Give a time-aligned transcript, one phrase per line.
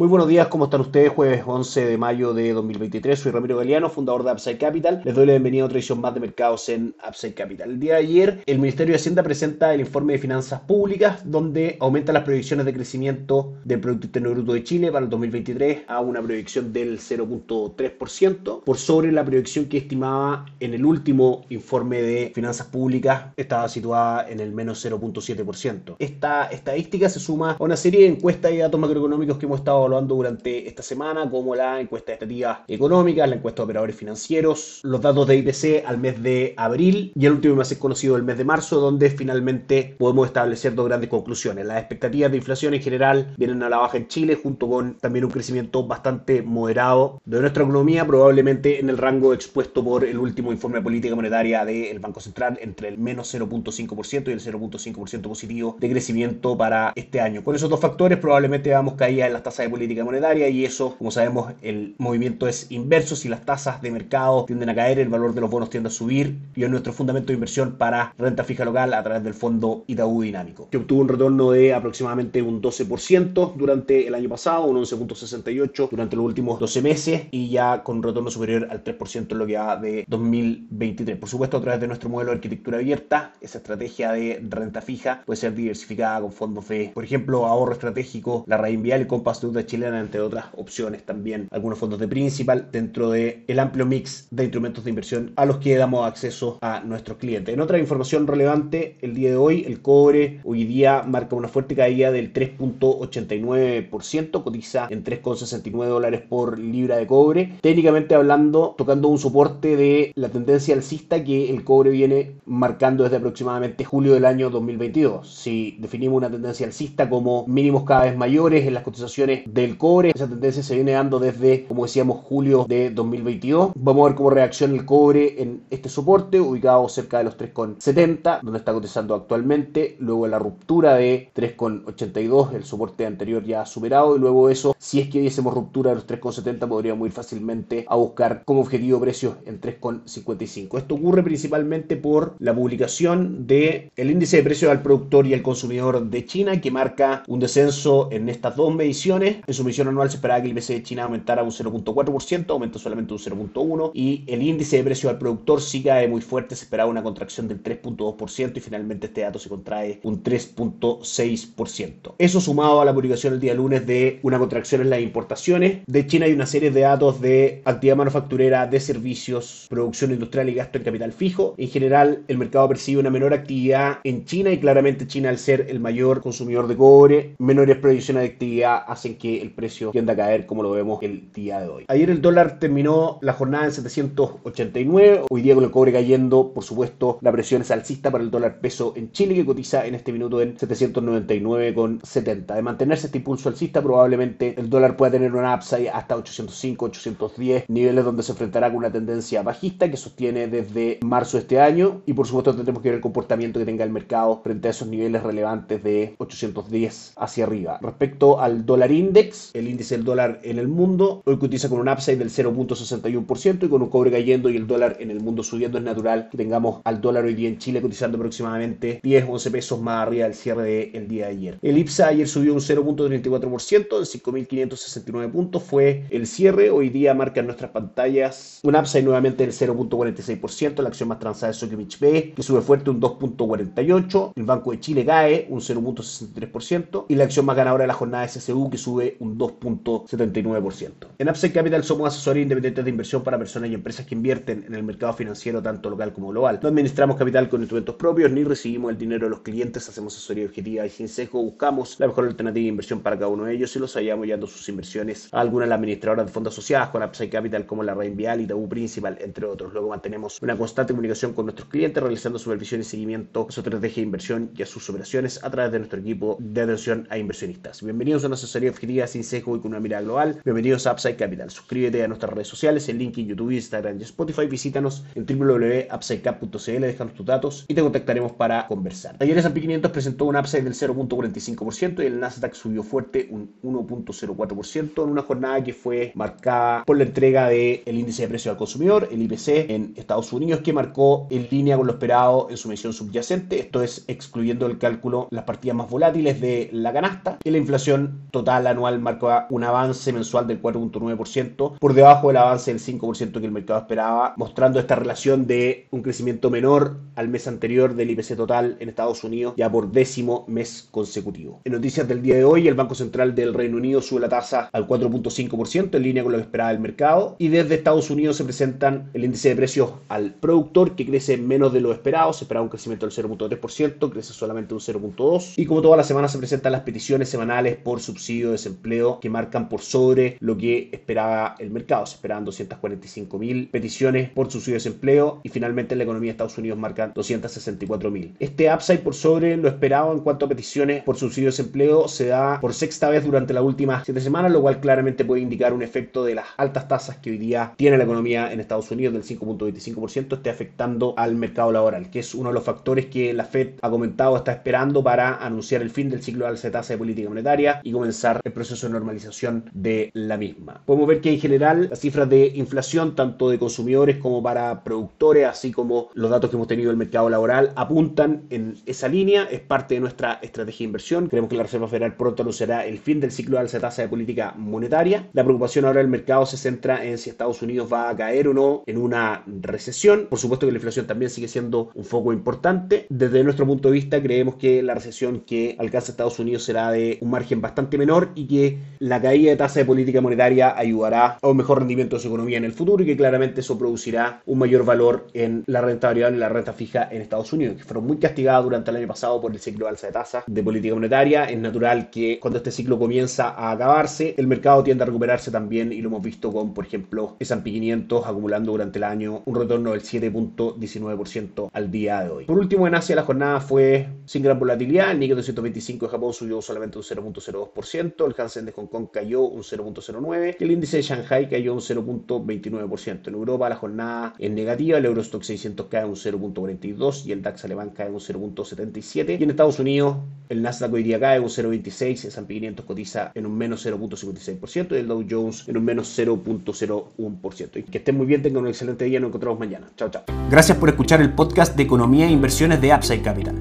[0.00, 1.10] Muy buenos días, ¿cómo están ustedes?
[1.10, 5.02] Jueves 11 de mayo de 2023, soy Ramiro Galeano, fundador de Upside Capital.
[5.04, 7.72] Les doy la bienvenida a otra edición más de mercados en Upside Capital.
[7.72, 11.76] El día de ayer, el Ministerio de Hacienda presenta el informe de finanzas públicas, donde
[11.80, 16.00] aumenta las proyecciones de crecimiento del Producto Interno Bruto de Chile para el 2023 a
[16.00, 22.32] una proyección del 0.3%, por sobre la proyección que estimaba en el último informe de
[22.34, 25.96] finanzas públicas, estaba situada en el menos 0.7%.
[25.98, 29.89] Esta estadística se suma a una serie de encuestas y datos macroeconómicos que hemos estado
[29.90, 34.80] evaluando durante esta semana, como la encuesta de expectativas económicas, la encuesta de operadores financieros,
[34.84, 38.38] los datos de IPC al mes de abril y el último más conocido el mes
[38.38, 41.66] de marzo, donde finalmente podemos establecer dos grandes conclusiones.
[41.66, 45.24] Las expectativas de inflación en general vienen a la baja en Chile, junto con también
[45.24, 50.52] un crecimiento bastante moderado de nuestra economía, probablemente en el rango expuesto por el último
[50.52, 55.76] informe de política monetaria del Banco Central, entre el menos 0.5% y el 0.5% positivo
[55.80, 57.42] de crecimiento para este año.
[57.42, 60.66] Con esos dos factores probablemente vamos caídas en las tasas de política política monetaria y
[60.66, 63.16] eso, como sabemos, el movimiento es inverso.
[63.16, 65.90] Si las tasas de mercado tienden a caer, el valor de los bonos tiende a
[65.90, 69.84] subir y es nuestro fundamento de inversión para renta fija local a través del fondo
[69.86, 74.76] Itaú Dinámico, que obtuvo un retorno de aproximadamente un 12% durante el año pasado, un
[74.76, 79.38] 11.68% durante los últimos 12 meses y ya con un retorno superior al 3% en
[79.38, 81.16] lo que va de 2023.
[81.16, 85.22] Por supuesto, a través de nuestro modelo de arquitectura abierta, esa estrategia de renta fija
[85.24, 89.40] puede ser diversificada con fondos de, por ejemplo, ahorro estratégico, la raíz vial y Compass
[89.40, 94.26] de chilena, entre otras opciones también, algunos fondos de principal dentro del el amplio mix
[94.30, 97.54] de instrumentos de inversión a los que damos acceso a nuestros clientes.
[97.54, 101.76] En otra información relevante, el día de hoy el cobre hoy día marca una fuerte
[101.76, 107.52] caída del 3.89%, cotiza en 3.69 dólares por libra de cobre.
[107.60, 113.18] Técnicamente hablando, tocando un soporte de la tendencia alcista que el cobre viene marcando desde
[113.18, 115.32] aproximadamente julio del año 2022.
[115.32, 120.12] Si definimos una tendencia alcista como mínimos cada vez mayores en las cotizaciones del cobre.
[120.14, 123.72] Esa tendencia se viene dando desde, como decíamos, julio de 2022.
[123.74, 128.40] Vamos a ver cómo reacciona el cobre en este soporte, ubicado cerca de los 3,70,
[128.42, 129.96] donde está cotizando actualmente.
[129.98, 134.16] Luego la ruptura de 3,82, el soporte anterior ya superado.
[134.16, 137.96] Y luego eso, si es que viésemos ruptura de los 3,70, podríamos ir fácilmente a
[137.96, 140.78] buscar como objetivo precios en 3,55.
[140.78, 145.42] Esto ocurre principalmente por la publicación del el índice de precios al productor y al
[145.42, 150.10] consumidor de China, que marca un descenso en estas dos mediciones en su medición anual
[150.10, 154.24] se esperaba que el IPC de China aumentara un 0.4%, aumentó solamente un 0.1%, y
[154.26, 157.62] el índice de precio al productor sí cae muy fuerte, se esperaba una contracción del
[157.62, 162.14] 3.2% y finalmente este dato se contrae un 3.6%.
[162.18, 166.06] Eso sumado a la publicación el día lunes de una contracción en las importaciones de
[166.06, 170.78] China y una serie de datos de actividad manufacturera, de servicios, producción industrial y gasto
[170.78, 171.54] en capital fijo.
[171.56, 175.66] En general, el mercado percibe una menor actividad en China y claramente China al ser
[175.68, 180.16] el mayor consumidor de cobre, menores proyecciones de actividad hacen que el precio tiende a
[180.16, 181.84] caer como lo vemos el día de hoy.
[181.88, 186.64] Ayer el dólar terminó la jornada en 789, hoy día con el cobre cayendo, por
[186.64, 190.12] supuesto, la presión es alcista para el dólar peso en Chile que cotiza en este
[190.12, 192.54] minuto en 799,70.
[192.54, 197.64] De mantenerse este impulso alcista, probablemente el dólar pueda tener una upside hasta 805, 810,
[197.68, 202.02] niveles donde se enfrentará con una tendencia bajista que sostiene desde marzo de este año
[202.06, 204.88] y por supuesto tendremos que ver el comportamiento que tenga el mercado frente a esos
[204.88, 207.78] niveles relevantes de 810 hacia arriba.
[207.82, 209.19] Respecto al dólar index,
[209.54, 213.68] el índice del dólar en el mundo, hoy cotiza con un upside del 0.61% y
[213.68, 216.80] con un cobre cayendo y el dólar en el mundo subiendo, es natural que tengamos
[216.84, 220.90] al dólar hoy día en Chile cotizando aproximadamente 10, 11 pesos más arriba del cierre
[220.92, 221.58] del día de ayer.
[221.60, 227.40] El IPSA ayer subió un 0.34% en 5.569 puntos, fue el cierre, hoy día marca
[227.40, 232.32] en nuestras pantallas un upside nuevamente del 0.46%, la acción más transada es Sokimich B,
[232.34, 237.44] que sube fuerte un 2.48%, el Banco de Chile cae un 0.63% y la acción
[237.44, 240.92] más ganadora de la jornada es SSU que sube un 2.79%.
[241.18, 244.74] En Upside Capital somos asesores independientes de inversión para personas y empresas que invierten en
[244.74, 246.60] el mercado financiero tanto local como global.
[246.62, 250.46] No administramos capital con instrumentos propios ni recibimos el dinero de los clientes, hacemos asesoría
[250.46, 253.74] objetiva y sin sesgo, buscamos la mejor alternativa de inversión para cada uno de ellos
[253.76, 257.02] y los hallamos llevando sus inversiones a algunas de las administradoras de fondos asociadas con
[257.02, 259.72] Upside Capital como la Reinvial y Tabú Principal, entre otros.
[259.72, 263.96] Luego mantenemos una constante comunicación con nuestros clientes realizando supervisión y seguimiento a su estrategia
[263.96, 267.82] de inversión y a sus operaciones a través de nuestro equipo de atención a inversionistas.
[267.82, 270.40] Bienvenidos a una asesoría objetiva sin sesgo y con una mirada global.
[270.44, 271.50] Bienvenidos a Upside Capital.
[271.50, 274.46] Suscríbete a nuestras redes sociales, el link en YouTube, Instagram y Spotify.
[274.46, 279.18] Visítanos en www.upsidecap.cl, déjanos tus datos y te contactaremos para conversar.
[279.18, 285.04] Talleres S&P 500 presentó un upside del 0.45% y el Nasdaq subió fuerte un 1.04%
[285.04, 289.08] en una jornada que fue marcada por la entrega del índice de precios al consumidor,
[289.10, 292.92] el IPC, en Estados Unidos, que marcó en línea con lo esperado en su medición
[292.92, 297.58] subyacente, esto es excluyendo el cálculo las partidas más volátiles de la canasta, y la
[297.58, 303.40] inflación total anual marcó un avance mensual del 4.9%, por debajo del avance del 5%
[303.40, 308.10] que el mercado esperaba, mostrando esta relación de un crecimiento menor al mes anterior del
[308.10, 311.60] IPC total en Estados Unidos, ya por décimo mes consecutivo.
[311.64, 314.68] En noticias del día de hoy, el Banco Central del Reino Unido sube la tasa
[314.72, 318.44] al 4.5%, en línea con lo que esperaba el mercado, y desde Estados Unidos se
[318.44, 322.64] presentan el índice de precios al productor, que crece menos de lo esperado, se esperaba
[322.64, 326.72] un crecimiento del 0.3%, crece solamente un 0.2%, y como toda la semana se presentan
[326.72, 328.79] las peticiones semanales por subsidio de desempleo
[329.20, 334.50] que marcan por sobre lo que esperaba el mercado, se esperaban 245 mil peticiones por
[334.50, 338.34] subsidio de desempleo, y finalmente en la economía de Estados Unidos marcan 264 mil.
[338.38, 342.26] Este upside por sobre lo esperado en cuanto a peticiones por subsidio de desempleo se
[342.26, 345.82] da por sexta vez durante las últimas siete semanas, lo cual claramente puede indicar un
[345.82, 349.22] efecto de las altas tasas que hoy día tiene la economía en Estados Unidos del
[349.22, 353.74] 5.25% esté afectando al mercado laboral, que es uno de los factores que la Fed
[353.82, 356.98] ha comentado está esperando para anunciar el fin del ciclo de alza de tasa de
[356.98, 360.82] política monetaria y comenzar el proceso de normalización de la misma.
[360.84, 365.46] Podemos ver que en general las cifras de inflación, tanto de consumidores como para productores,
[365.46, 369.44] así como los datos que hemos tenido del mercado laboral, apuntan en esa línea.
[369.44, 371.28] Es parte de nuestra estrategia de inversión.
[371.28, 374.08] Creemos que la Reserva Federal pronto anunciará el fin del ciclo de alza tasa de
[374.08, 375.30] política monetaria.
[375.32, 378.52] La preocupación ahora del mercado se centra en si Estados Unidos va a caer o
[378.52, 380.26] no en una recesión.
[380.28, 383.06] Por supuesto que la inflación también sigue siendo un foco importante.
[383.08, 387.16] Desde nuestro punto de vista creemos que la recesión que alcanza Estados Unidos será de
[387.22, 391.48] un margen bastante menor y que la caída de tasa de política monetaria ayudará a
[391.48, 394.58] un mejor rendimiento de su economía en el futuro y que claramente eso producirá un
[394.58, 398.06] mayor valor en la renta variable y la renta fija en Estados Unidos, que fueron
[398.06, 400.94] muy castigadas durante el año pasado por el ciclo de alza de tasa de política
[400.94, 401.44] monetaria.
[401.44, 405.92] Es natural que cuando este ciclo comienza a acabarse, el mercado tiende a recuperarse también
[405.92, 409.92] y lo hemos visto con, por ejemplo, S&P 500 acumulando durante el año un retorno
[409.92, 412.44] del 7.19% al día de hoy.
[412.46, 415.12] Por último, en Asia la jornada fue sin gran volatilidad.
[415.12, 419.42] El Nikkei 225 de Japón subió solamente un 0.02%, el Hansen de Hong Kong cayó
[419.42, 423.28] un 0.09% y el índice de Shanghai cayó un 0.29%.
[423.28, 427.64] En Europa la jornada es negativa, el Eurostock 600 cae un 0.42% y el DAX
[427.64, 429.38] alemán cae un 0.77%.
[429.38, 430.16] Y en Estados Unidos
[430.48, 434.92] el Nasdaq hoy día cae un 0.26%, el S&P 500 cotiza en un menos 0.56%
[434.92, 437.76] y el Dow Jones en un menos 0.01%.
[437.76, 439.86] Y que estén muy bien, tengan un excelente día, nos encontramos mañana.
[439.96, 440.22] Chao, chao.
[440.50, 443.54] Gracias por escuchar el podcast de Economía e Inversiones de Upside Capital.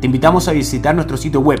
[0.00, 1.60] Te invitamos a visitar nuestro sitio web